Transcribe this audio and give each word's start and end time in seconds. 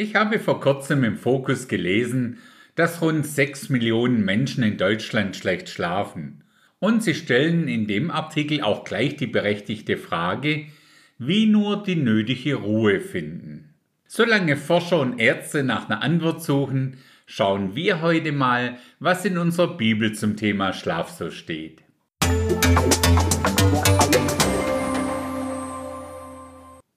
Ich 0.00 0.14
habe 0.14 0.38
vor 0.38 0.60
kurzem 0.60 1.02
im 1.02 1.16
Fokus 1.16 1.66
gelesen, 1.66 2.38
dass 2.76 3.02
rund 3.02 3.26
6 3.26 3.68
Millionen 3.68 4.24
Menschen 4.24 4.62
in 4.62 4.76
Deutschland 4.76 5.34
schlecht 5.34 5.68
schlafen. 5.68 6.44
Und 6.78 7.02
sie 7.02 7.14
stellen 7.14 7.66
in 7.66 7.88
dem 7.88 8.12
Artikel 8.12 8.62
auch 8.62 8.84
gleich 8.84 9.16
die 9.16 9.26
berechtigte 9.26 9.96
Frage, 9.96 10.66
wie 11.18 11.46
nur 11.46 11.82
die 11.82 11.96
nötige 11.96 12.54
Ruhe 12.54 13.00
finden. 13.00 13.74
Solange 14.06 14.56
Forscher 14.56 15.00
und 15.00 15.18
Ärzte 15.18 15.64
nach 15.64 15.88
einer 15.88 16.00
Antwort 16.00 16.44
suchen, 16.44 16.98
schauen 17.26 17.74
wir 17.74 18.00
heute 18.00 18.30
mal, 18.30 18.78
was 19.00 19.24
in 19.24 19.36
unserer 19.36 19.76
Bibel 19.76 20.12
zum 20.12 20.36
Thema 20.36 20.72
Schlaf 20.74 21.10
so 21.10 21.32
steht. 21.32 21.82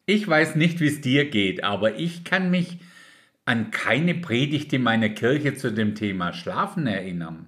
Ich 0.06 0.28
weiß 0.28 0.56
nicht, 0.56 0.80
wie 0.80 0.88
es 0.88 1.02
dir 1.02 1.30
geht, 1.30 1.64
aber 1.64 1.98
ich 2.00 2.24
kann 2.24 2.50
mich 2.50 2.80
an 3.46 3.72
keine 3.72 4.16
Predigt 4.16 4.74
in 4.74 4.84
meiner 4.84 5.09
Kirche 5.09 5.55
zu 5.55 5.72
dem 5.72 5.96
Thema 5.96 6.34
Schlafen 6.34 6.88
erinnern. 6.88 7.48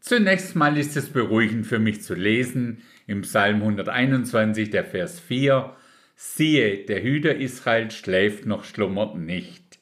Zunächst 0.00 0.54
mal 0.54 0.76
ist 0.76 0.96
es 0.96 1.08
beruhigend 1.08 1.66
für 1.66 1.78
mich 1.78 2.02
zu 2.02 2.14
lesen 2.14 2.82
im 3.06 3.22
Psalm 3.22 3.62
121, 3.62 4.70
der 4.70 4.84
Vers 4.84 5.18
4, 5.18 5.74
Siehe, 6.16 6.84
der 6.84 7.02
Hüter 7.02 7.36
Israel 7.36 7.90
schläft 7.90 8.46
noch 8.46 8.64
schlummert 8.64 9.16
nicht. 9.16 9.78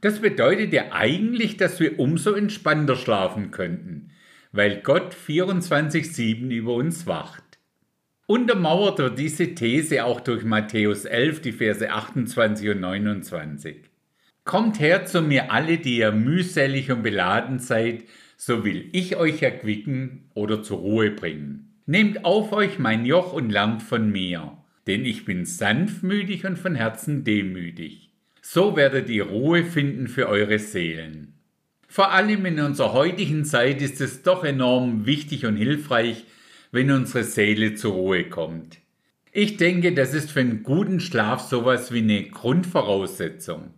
Das 0.00 0.20
bedeutet 0.20 0.72
ja 0.72 0.92
eigentlich, 0.92 1.56
dass 1.56 1.78
wir 1.78 1.98
umso 1.98 2.32
entspannter 2.32 2.96
schlafen 2.96 3.50
könnten, 3.50 4.10
weil 4.50 4.80
Gott 4.82 5.14
24-7 5.14 6.50
über 6.50 6.74
uns 6.74 7.06
wacht. 7.06 7.49
Untermauert 8.30 8.98
wird 8.98 9.18
diese 9.18 9.56
These 9.56 10.04
auch 10.04 10.20
durch 10.20 10.44
Matthäus 10.44 11.04
11, 11.04 11.40
die 11.40 11.50
Verse 11.50 11.90
28 11.90 12.68
und 12.68 12.78
29. 12.78 13.78
Kommt 14.44 14.78
her 14.78 15.04
zu 15.04 15.20
mir 15.20 15.50
alle, 15.50 15.78
die 15.78 15.96
ihr 15.96 16.12
mühselig 16.12 16.92
und 16.92 17.02
beladen 17.02 17.58
seid, 17.58 18.04
so 18.36 18.64
will 18.64 18.88
ich 18.92 19.16
euch 19.16 19.42
erquicken 19.42 20.30
oder 20.34 20.62
zur 20.62 20.78
Ruhe 20.78 21.10
bringen. 21.10 21.74
Nehmt 21.86 22.24
auf 22.24 22.52
euch 22.52 22.78
mein 22.78 23.04
Joch 23.04 23.32
und 23.32 23.50
lernt 23.50 23.82
von 23.82 24.12
mir, 24.12 24.58
denn 24.86 25.04
ich 25.04 25.24
bin 25.24 25.44
sanftmütig 25.44 26.46
und 26.46 26.56
von 26.56 26.76
Herzen 26.76 27.24
demütig. 27.24 28.12
So 28.42 28.76
werdet 28.76 29.08
ihr 29.08 29.24
Ruhe 29.24 29.64
finden 29.64 30.06
für 30.06 30.28
eure 30.28 30.60
Seelen. 30.60 31.34
Vor 31.88 32.12
allem 32.12 32.46
in 32.46 32.60
unserer 32.60 32.92
heutigen 32.92 33.44
Zeit 33.44 33.82
ist 33.82 34.00
es 34.00 34.22
doch 34.22 34.44
enorm 34.44 35.04
wichtig 35.04 35.46
und 35.46 35.56
hilfreich, 35.56 36.26
wenn 36.72 36.90
unsere 36.90 37.24
Seele 37.24 37.74
zur 37.74 37.94
Ruhe 37.94 38.28
kommt. 38.28 38.78
Ich 39.32 39.56
denke, 39.56 39.92
das 39.92 40.14
ist 40.14 40.32
für 40.32 40.40
einen 40.40 40.62
guten 40.62 41.00
Schlaf 41.00 41.40
sowas 41.40 41.92
wie 41.92 41.98
eine 41.98 42.24
Grundvoraussetzung. 42.24 43.70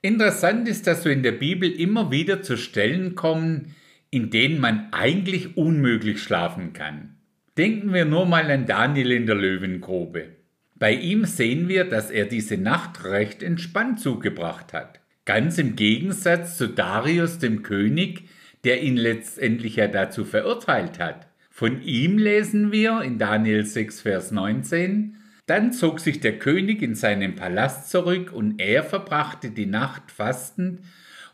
Interessant 0.00 0.68
ist, 0.68 0.86
dass 0.86 1.04
wir 1.04 1.12
in 1.12 1.22
der 1.22 1.32
Bibel 1.32 1.70
immer 1.70 2.10
wieder 2.10 2.42
zu 2.42 2.56
Stellen 2.56 3.14
kommen, 3.14 3.74
in 4.10 4.30
denen 4.30 4.60
man 4.60 4.88
eigentlich 4.92 5.56
unmöglich 5.56 6.22
schlafen 6.22 6.72
kann. 6.72 7.16
Denken 7.56 7.92
wir 7.92 8.04
nur 8.04 8.26
mal 8.26 8.50
an 8.50 8.66
Daniel 8.66 9.12
in 9.12 9.26
der 9.26 9.36
Löwengrube. 9.36 10.28
Bei 10.74 10.92
ihm 10.92 11.24
sehen 11.24 11.68
wir, 11.68 11.84
dass 11.84 12.10
er 12.10 12.26
diese 12.26 12.56
Nacht 12.56 13.04
recht 13.04 13.42
entspannt 13.42 14.00
zugebracht 14.00 14.72
hat. 14.72 15.00
Ganz 15.24 15.58
im 15.58 15.76
Gegensatz 15.76 16.56
zu 16.56 16.68
Darius 16.68 17.38
dem 17.38 17.62
König, 17.62 18.24
der 18.64 18.82
ihn 18.82 18.96
letztendlich 18.96 19.76
ja 19.76 19.86
dazu 19.86 20.24
verurteilt 20.24 20.98
hat. 20.98 21.28
Von 21.54 21.82
ihm 21.82 22.16
lesen 22.16 22.72
wir 22.72 23.02
in 23.02 23.18
Daniel 23.18 23.66
6, 23.66 24.00
Vers 24.00 24.30
19, 24.30 25.18
dann 25.44 25.74
zog 25.74 26.00
sich 26.00 26.18
der 26.18 26.38
König 26.38 26.80
in 26.80 26.94
seinen 26.94 27.34
Palast 27.34 27.90
zurück, 27.90 28.32
und 28.32 28.58
er 28.58 28.82
verbrachte 28.82 29.50
die 29.50 29.66
Nacht 29.66 30.10
fastend 30.10 30.80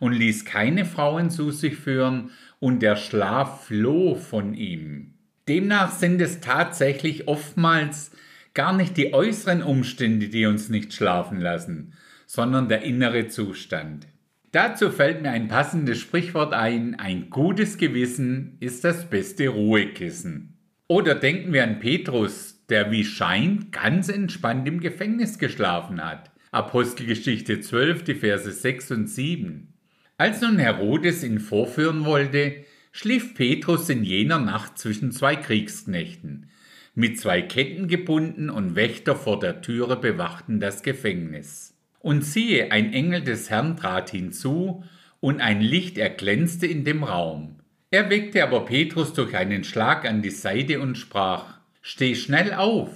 und 0.01 0.11
ließ 0.13 0.45
keine 0.45 0.85
Frauen 0.85 1.31
zu 1.31 1.53
sich 1.53 1.77
führen, 1.77 2.33
und 2.59 2.83
der 2.83 2.97
Schlaf 2.97 3.67
floh 3.67 4.17
von 4.17 4.55
ihm. 4.55 5.15
Demnach 5.47 5.93
sind 5.93 6.21
es 6.21 6.41
tatsächlich 6.41 7.29
oftmals 7.29 8.11
gar 8.55 8.73
nicht 8.73 8.97
die 8.97 9.15
äußeren 9.15 9.63
Umstände, 9.63 10.31
die 10.31 10.47
uns 10.47 10.69
nicht 10.69 10.93
schlafen 10.93 11.41
lassen, 11.41 11.93
sondern 12.27 12.69
der 12.69 12.83
innere 12.83 13.29
Zustand. 13.29 14.09
Dazu 14.59 14.91
fällt 14.91 15.23
mir 15.23 15.31
ein 15.31 15.47
passendes 15.47 16.01
Sprichwort 16.01 16.53
ein, 16.53 16.97
ein 16.97 17.31
gutes 17.31 17.79
Gewissen 17.79 18.57
ist 18.59 18.83
das 18.83 19.09
beste 19.09 19.47
Ruhekissen. 19.47 20.59
Oder 20.89 21.15
denken 21.15 21.53
wir 21.53 21.63
an 21.63 21.79
Petrus, 21.79 22.67
der 22.69 22.91
wie 22.91 23.05
scheint 23.05 23.71
ganz 23.71 24.09
entspannt 24.09 24.67
im 24.67 24.81
Gefängnis 24.81 25.39
geschlafen 25.39 26.05
hat. 26.05 26.33
Apostelgeschichte 26.51 27.61
12, 27.61 28.03
die 28.03 28.17
Verse 28.17 28.51
6 28.51 28.91
und 28.91 29.07
7. 29.07 29.75
Als 30.17 30.41
nun 30.41 30.59
Herodes 30.59 31.23
ihn 31.23 31.39
vorführen 31.39 32.05
wollte, 32.05 32.65
schlief 32.91 33.35
Petrus 33.35 33.89
in 33.89 34.03
jener 34.03 34.41
Nacht 34.41 34.77
zwischen 34.77 35.13
zwei 35.13 35.37
Kriegsknechten. 35.37 36.51
Mit 36.97 37.21
zwei 37.21 37.43
Ketten 37.43 37.87
gebunden 37.87 38.51
und 38.51 38.75
Wächter 38.75 39.15
vor 39.15 39.39
der 39.39 39.61
Türe 39.61 39.95
bewachten 39.95 40.59
das 40.59 40.83
Gefängnis. 40.83 41.78
Und 42.01 42.25
siehe, 42.25 42.71
ein 42.73 42.93
Engel 42.93 43.23
des 43.23 43.51
Herrn 43.51 43.77
trat 43.77 44.11
hinzu, 44.11 44.85
und 45.21 45.41
ein 45.41 45.61
Licht 45.61 45.99
erglänzte 45.99 46.67
in 46.67 46.85
dem 46.85 47.03
Raum. 47.03 47.57
Er 47.91 48.11
weckte 48.11 48.43
aber 48.43 48.65
Petrus 48.65 49.15
durch 49.15 49.35
einen 49.35 49.65
Schlag 49.65 50.09
an 50.09 50.23
die 50.23 50.31
Seite 50.31 50.81
und 50.81 50.97
sprach, 50.97 51.59
Steh 51.81 52.15
schnell 52.15 52.53
auf! 52.53 52.91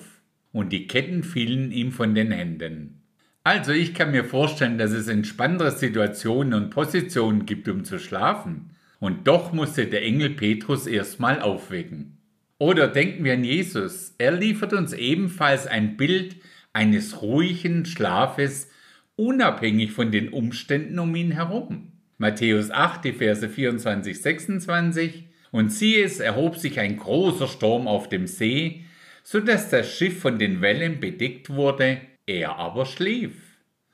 Und 0.52 0.70
die 0.70 0.86
Ketten 0.86 1.24
fielen 1.24 1.72
ihm 1.72 1.92
von 1.92 2.14
den 2.14 2.30
Händen. 2.30 3.02
Also 3.42 3.72
ich 3.72 3.94
kann 3.94 4.12
mir 4.12 4.24
vorstellen, 4.24 4.78
dass 4.78 4.92
es 4.92 5.08
entspanntere 5.08 5.72
Situationen 5.72 6.54
und 6.54 6.70
Positionen 6.70 7.46
gibt, 7.46 7.68
um 7.68 7.84
zu 7.84 7.98
schlafen. 7.98 8.76
Und 9.00 9.26
doch 9.26 9.52
musste 9.52 9.86
der 9.86 10.02
Engel 10.02 10.30
Petrus 10.30 10.86
erstmal 10.86 11.40
aufwecken. 11.40 12.18
Oder 12.58 12.86
denken 12.86 13.24
wir 13.24 13.32
an 13.32 13.42
Jesus. 13.42 14.14
Er 14.18 14.30
liefert 14.30 14.72
uns 14.74 14.92
ebenfalls 14.92 15.66
ein 15.66 15.96
Bild 15.96 16.36
eines 16.72 17.20
ruhigen 17.20 17.84
Schlafes, 17.84 18.68
unabhängig 19.16 19.92
von 19.92 20.10
den 20.10 20.28
Umständen 20.28 20.98
um 20.98 21.14
ihn 21.14 21.32
herum. 21.32 21.92
Matthäus 22.18 22.70
8, 22.70 23.04
die 23.04 23.12
Verse 23.12 23.48
24, 23.48 24.20
26 24.20 25.24
und 25.50 25.72
siehe, 25.72 26.04
es 26.04 26.20
erhob 26.20 26.56
sich 26.56 26.80
ein 26.80 26.96
großer 26.96 27.46
Sturm 27.46 27.86
auf 27.86 28.08
dem 28.08 28.26
See, 28.26 28.84
so 29.22 29.40
dass 29.40 29.70
das 29.70 29.92
Schiff 29.92 30.20
von 30.20 30.38
den 30.38 30.60
Wellen 30.60 31.00
bedeckt 31.00 31.50
wurde, 31.50 32.00
er 32.26 32.56
aber 32.56 32.86
schlief. 32.86 33.32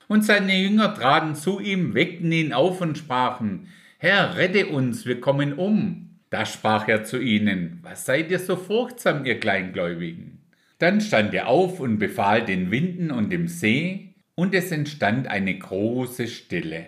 Und 0.07 0.25
seine 0.25 0.59
Jünger 0.59 0.95
traten 0.95 1.35
zu 1.35 1.59
ihm, 1.59 1.93
weckten 1.93 2.31
ihn 2.31 2.53
auf 2.53 2.81
und 2.81 2.97
sprachen, 2.97 3.67
Herr, 3.99 4.37
rette 4.37 4.67
uns, 4.67 5.05
wir 5.05 5.19
kommen 5.19 5.53
um. 5.53 6.19
Da 6.29 6.45
sprach 6.45 6.87
er 6.87 7.03
zu 7.03 7.19
ihnen, 7.19 7.79
Was 7.81 8.05
seid 8.05 8.31
ihr 8.31 8.39
so 8.39 8.55
furchtsam, 8.55 9.25
ihr 9.25 9.39
Kleingläubigen? 9.39 10.39
Dann 10.77 11.01
stand 11.01 11.33
er 11.33 11.47
auf 11.47 11.79
und 11.79 11.99
befahl 11.99 12.45
den 12.45 12.71
Winden 12.71 13.11
und 13.11 13.31
dem 13.31 13.47
See, 13.47 14.08
und 14.39 14.55
es 14.55 14.71
entstand 14.71 15.27
eine 15.27 15.53
große 15.59 16.29
Stille. 16.29 16.85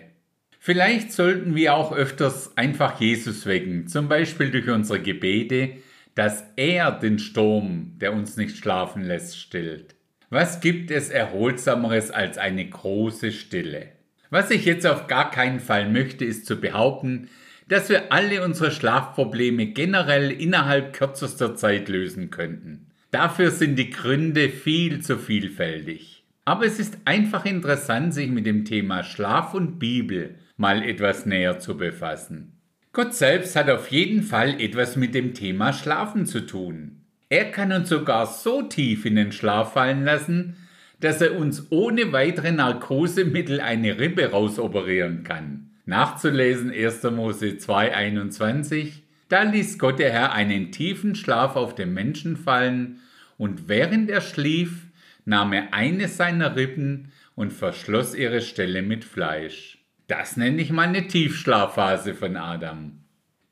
Vielleicht 0.58 1.12
sollten 1.12 1.54
wir 1.54 1.74
auch 1.74 1.92
öfters 1.92 2.56
einfach 2.56 2.98
Jesus 2.98 3.44
wecken, 3.44 3.88
zum 3.88 4.08
Beispiel 4.08 4.50
durch 4.50 4.70
unsere 4.70 5.02
Gebete, 5.02 5.72
dass 6.14 6.44
er 6.56 6.92
den 6.92 7.18
Sturm, 7.18 7.98
der 8.00 8.14
uns 8.14 8.38
nicht 8.38 8.56
schlafen 8.56 9.02
lässt, 9.02 9.38
stillt. 9.38 9.96
Was 10.30 10.62
gibt 10.62 10.90
es 10.90 11.10
Erholsameres 11.10 12.10
als 12.10 12.38
eine 12.38 12.66
große 12.66 13.32
Stille? 13.32 13.88
Was 14.30 14.50
ich 14.50 14.64
jetzt 14.64 14.86
auf 14.86 15.06
gar 15.06 15.30
keinen 15.30 15.60
Fall 15.60 15.90
möchte, 15.90 16.24
ist 16.24 16.46
zu 16.46 16.58
behaupten, 16.58 17.28
dass 17.68 17.90
wir 17.90 18.14
alle 18.14 18.42
unsere 18.42 18.70
Schlafprobleme 18.70 19.66
generell 19.66 20.30
innerhalb 20.30 20.94
kürzester 20.94 21.54
Zeit 21.54 21.90
lösen 21.90 22.30
könnten. 22.30 22.86
Dafür 23.10 23.50
sind 23.50 23.76
die 23.76 23.90
Gründe 23.90 24.48
viel 24.48 25.02
zu 25.02 25.18
vielfältig. 25.18 26.21
Aber 26.44 26.66
es 26.66 26.78
ist 26.78 26.98
einfach 27.04 27.44
interessant, 27.44 28.12
sich 28.14 28.30
mit 28.30 28.46
dem 28.46 28.64
Thema 28.64 29.04
Schlaf 29.04 29.54
und 29.54 29.78
Bibel 29.78 30.36
mal 30.56 30.82
etwas 30.82 31.24
näher 31.24 31.58
zu 31.60 31.76
befassen. 31.76 32.60
Gott 32.92 33.14
selbst 33.14 33.56
hat 33.56 33.70
auf 33.70 33.88
jeden 33.88 34.22
Fall 34.22 34.60
etwas 34.60 34.96
mit 34.96 35.14
dem 35.14 35.34
Thema 35.34 35.72
Schlafen 35.72 36.26
zu 36.26 36.44
tun. 36.44 37.02
Er 37.28 37.46
kann 37.50 37.72
uns 37.72 37.88
sogar 37.88 38.26
so 38.26 38.62
tief 38.62 39.06
in 39.06 39.16
den 39.16 39.32
Schlaf 39.32 39.72
fallen 39.72 40.04
lassen, 40.04 40.56
dass 41.00 41.20
er 41.20 41.36
uns 41.36 41.68
ohne 41.70 42.12
weitere 42.12 42.52
Narkosemittel 42.52 43.60
eine 43.60 43.98
Rippe 43.98 44.30
rausoperieren 44.30 45.24
kann. 45.24 45.70
Nachzulesen 45.86 46.70
1. 46.70 47.02
Mose 47.04 47.46
2,21. 47.46 49.00
Da 49.28 49.44
ließ 49.44 49.78
Gott 49.78 49.98
der 49.98 50.12
Herr 50.12 50.32
einen 50.32 50.70
tiefen 50.70 51.14
Schlaf 51.14 51.56
auf 51.56 51.74
den 51.74 51.94
Menschen 51.94 52.36
fallen, 52.36 53.00
und 53.38 53.68
während 53.68 54.10
er 54.10 54.20
schlief, 54.20 54.91
nahm 55.24 55.52
er 55.52 55.72
eine 55.72 56.08
seiner 56.08 56.56
Rippen 56.56 57.12
und 57.34 57.52
verschloss 57.52 58.14
ihre 58.14 58.40
Stelle 58.40 58.82
mit 58.82 59.04
Fleisch. 59.04 59.78
Das 60.06 60.36
nenne 60.36 60.60
ich 60.60 60.70
mal 60.70 60.88
eine 60.88 61.06
Tiefschlafphase 61.06 62.14
von 62.14 62.36
Adam. 62.36 62.98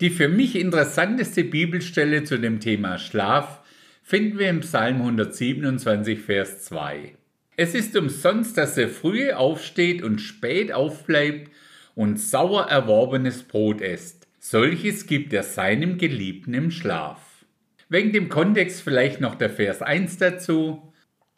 Die 0.00 0.10
für 0.10 0.28
mich 0.28 0.56
interessanteste 0.56 1.44
Bibelstelle 1.44 2.24
zu 2.24 2.38
dem 2.38 2.60
Thema 2.60 2.98
Schlaf 2.98 3.60
finden 4.02 4.38
wir 4.38 4.48
im 4.48 4.60
Psalm 4.60 4.96
127, 4.96 6.18
Vers 6.18 6.64
2. 6.64 7.14
Es 7.56 7.74
ist 7.74 7.96
umsonst, 7.96 8.56
dass 8.56 8.78
er 8.78 8.88
früh 8.88 9.32
aufsteht 9.32 10.02
und 10.02 10.20
spät 10.20 10.72
aufbleibt 10.72 11.50
und 11.94 12.18
sauer 12.18 12.68
erworbenes 12.68 13.42
Brot 13.42 13.82
esst. 13.82 14.26
Solches 14.38 15.06
gibt 15.06 15.34
er 15.34 15.42
seinem 15.42 15.98
Geliebten 15.98 16.54
im 16.54 16.70
Schlaf. 16.70 17.44
Wegen 17.90 18.12
dem 18.12 18.30
Kontext 18.30 18.82
vielleicht 18.82 19.20
noch 19.20 19.34
der 19.34 19.50
Vers 19.50 19.82
1 19.82 20.16
dazu. 20.16 20.89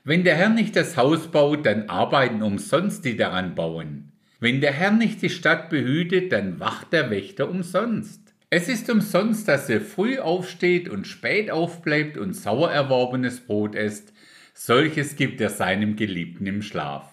Wenn 0.04 0.24
der 0.24 0.34
Herr 0.34 0.48
nicht 0.48 0.74
das 0.74 0.96
Haus 0.96 1.28
baut, 1.28 1.64
dann 1.64 1.88
arbeiten 1.88 2.42
umsonst 2.42 3.04
die 3.04 3.16
daran 3.16 3.54
bauen. 3.54 4.12
Wenn 4.40 4.60
der 4.60 4.72
Herr 4.72 4.90
nicht 4.90 5.22
die 5.22 5.30
Stadt 5.30 5.70
behütet, 5.70 6.32
dann 6.32 6.58
wacht 6.58 6.92
der 6.92 7.10
Wächter 7.10 7.48
umsonst. 7.48 8.34
Es 8.50 8.68
ist 8.68 8.90
umsonst, 8.90 9.46
dass 9.46 9.70
er 9.70 9.80
früh 9.80 10.18
aufsteht 10.18 10.88
und 10.88 11.06
spät 11.06 11.52
aufbleibt 11.52 12.18
und 12.18 12.34
sauer 12.34 12.72
erworbenes 12.72 13.40
Brot 13.40 13.76
esst. 13.76 14.12
Solches 14.54 15.14
gibt 15.14 15.40
er 15.40 15.50
seinem 15.50 15.94
Geliebten 15.94 16.46
im 16.46 16.62
Schlaf. 16.62 17.08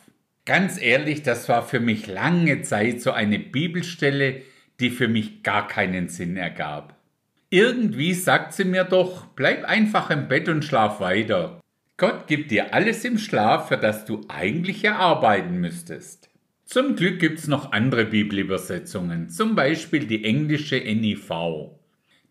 Ganz 0.45 0.81
ehrlich, 0.81 1.21
das 1.21 1.47
war 1.47 1.65
für 1.65 1.79
mich 1.79 2.07
lange 2.07 2.63
Zeit 2.63 3.01
so 3.01 3.11
eine 3.11 3.37
Bibelstelle, 3.37 4.41
die 4.79 4.89
für 4.89 5.07
mich 5.07 5.43
gar 5.43 5.67
keinen 5.67 6.09
Sinn 6.09 6.37
ergab. 6.37 6.97
Irgendwie 7.51 8.15
sagt 8.15 8.53
sie 8.53 8.65
mir 8.65 8.83
doch, 8.83 9.27
bleib 9.27 9.63
einfach 9.63 10.09
im 10.09 10.27
Bett 10.27 10.49
und 10.49 10.65
schlaf 10.65 10.99
weiter. 10.99 11.61
Gott 11.99 12.27
gibt 12.27 12.49
dir 12.49 12.73
alles 12.73 13.03
im 13.03 13.17
Schlaf, 13.17 13.67
für 13.67 13.75
das 13.75 14.05
du 14.05 14.21
eigentlich 14.29 14.85
erarbeiten 14.85 15.59
müsstest. 15.59 16.29
Zum 16.63 16.95
Glück 16.95 17.19
gibt's 17.19 17.47
noch 17.47 17.73
andere 17.73 18.05
Bibelübersetzungen, 18.05 19.29
zum 19.29 19.53
Beispiel 19.53 20.05
die 20.05 20.23
englische 20.23 20.77
NIV. 20.77 21.29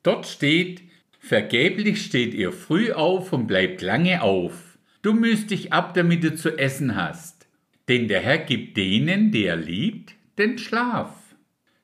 Dort 0.03 0.27
steht, 0.27 0.81
vergeblich 1.21 2.03
steht 2.03 2.33
ihr 2.33 2.51
früh 2.51 2.93
auf 2.93 3.35
und 3.35 3.47
bleibt 3.47 3.83
lange 3.83 4.23
auf. 4.23 4.79
Du 5.03 5.13
müsst 5.13 5.51
dich 5.51 5.71
ab, 5.71 5.93
damit 5.93 6.25
du 6.25 6.35
zu 6.35 6.57
essen 6.57 6.97
hast. 6.97 7.47
Denn 7.89 8.09
der 8.09 8.21
Herr 8.21 8.39
gibt 8.39 8.79
denen, 8.79 9.33
die 9.33 9.45
er 9.45 9.57
liebt, 9.57 10.15
den 10.39 10.57
Schlaf. 10.57 11.13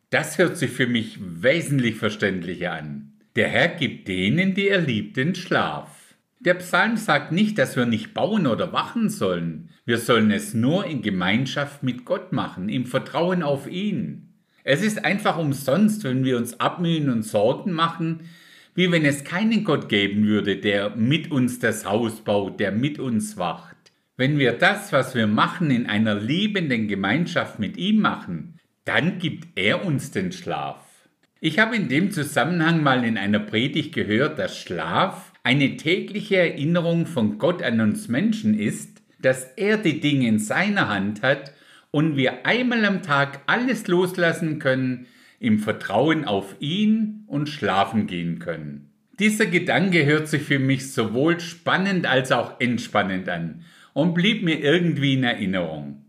Das 0.08 0.38
hört 0.38 0.56
sich 0.56 0.70
für 0.70 0.86
mich 0.86 1.18
wesentlich 1.20 1.96
verständlicher 1.96 2.72
an. 2.72 3.12
Der 3.36 3.48
Herr 3.48 3.68
gibt 3.68 4.08
denen, 4.08 4.54
die 4.54 4.68
er 4.68 4.80
liebt, 4.80 5.18
den 5.18 5.34
Schlaf. 5.34 6.03
Der 6.44 6.54
Psalm 6.54 6.98
sagt 6.98 7.32
nicht, 7.32 7.56
dass 7.56 7.74
wir 7.74 7.86
nicht 7.86 8.12
bauen 8.12 8.46
oder 8.46 8.70
wachen 8.74 9.08
sollen. 9.08 9.70
Wir 9.86 9.96
sollen 9.96 10.30
es 10.30 10.52
nur 10.52 10.84
in 10.84 11.00
Gemeinschaft 11.00 11.82
mit 11.82 12.04
Gott 12.04 12.32
machen, 12.32 12.68
im 12.68 12.84
Vertrauen 12.84 13.42
auf 13.42 13.66
ihn. 13.66 14.34
Es 14.62 14.82
ist 14.82 15.06
einfach 15.06 15.38
umsonst, 15.38 16.04
wenn 16.04 16.22
wir 16.22 16.36
uns 16.36 16.60
abmühen 16.60 17.08
und 17.08 17.22
Sorgen 17.22 17.72
machen, 17.72 18.28
wie 18.74 18.92
wenn 18.92 19.06
es 19.06 19.24
keinen 19.24 19.64
Gott 19.64 19.88
geben 19.88 20.26
würde, 20.26 20.58
der 20.58 20.94
mit 20.96 21.30
uns 21.30 21.60
das 21.60 21.86
Haus 21.86 22.20
baut, 22.20 22.60
der 22.60 22.72
mit 22.72 22.98
uns 22.98 23.38
wacht. 23.38 23.76
Wenn 24.18 24.38
wir 24.38 24.52
das, 24.52 24.92
was 24.92 25.14
wir 25.14 25.26
machen, 25.26 25.70
in 25.70 25.86
einer 25.86 26.14
liebenden 26.14 26.88
Gemeinschaft 26.88 27.58
mit 27.58 27.78
ihm 27.78 28.00
machen, 28.00 28.60
dann 28.84 29.18
gibt 29.18 29.58
er 29.58 29.86
uns 29.86 30.10
den 30.10 30.30
Schlaf. 30.30 31.08
Ich 31.40 31.58
habe 31.58 31.74
in 31.74 31.88
dem 31.88 32.10
Zusammenhang 32.10 32.82
mal 32.82 33.02
in 33.02 33.16
einer 33.16 33.38
Predigt 33.38 33.94
gehört, 33.94 34.38
dass 34.38 34.58
Schlaf 34.58 35.33
eine 35.44 35.76
tägliche 35.76 36.38
Erinnerung 36.38 37.06
von 37.06 37.38
Gott 37.38 37.62
an 37.62 37.80
uns 37.80 38.08
Menschen 38.08 38.58
ist, 38.58 39.02
dass 39.20 39.44
er 39.56 39.76
die 39.76 40.00
Dinge 40.00 40.26
in 40.26 40.38
seiner 40.38 40.88
Hand 40.88 41.22
hat 41.22 41.52
und 41.90 42.16
wir 42.16 42.46
einmal 42.46 42.84
am 42.84 43.02
Tag 43.02 43.42
alles 43.46 43.86
loslassen 43.86 44.58
können, 44.58 45.06
im 45.38 45.58
Vertrauen 45.58 46.24
auf 46.24 46.56
ihn 46.60 47.24
und 47.26 47.48
schlafen 47.48 48.06
gehen 48.06 48.38
können. 48.38 48.90
Dieser 49.18 49.46
Gedanke 49.46 50.06
hört 50.06 50.28
sich 50.28 50.42
für 50.42 50.58
mich 50.58 50.92
sowohl 50.92 51.38
spannend 51.38 52.06
als 52.06 52.32
auch 52.32 52.58
entspannend 52.58 53.28
an 53.28 53.64
und 53.92 54.14
blieb 54.14 54.42
mir 54.42 54.58
irgendwie 54.60 55.14
in 55.14 55.24
Erinnerung. 55.24 56.04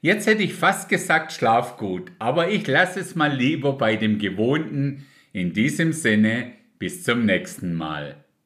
Jetzt 0.00 0.26
hätte 0.26 0.42
ich 0.42 0.54
fast 0.54 0.88
gesagt, 0.88 1.32
schlaf 1.32 1.76
gut, 1.76 2.10
aber 2.18 2.50
ich 2.50 2.66
lasse 2.66 3.00
es 3.00 3.14
mal 3.14 3.34
lieber 3.34 3.76
bei 3.76 3.96
dem 3.96 4.18
Gewohnten. 4.18 5.06
In 5.32 5.52
diesem 5.52 5.92
Sinne, 5.92 6.52
bis 6.78 7.04
zum 7.04 7.26
nächsten 7.26 7.74
Mal. 7.74 8.24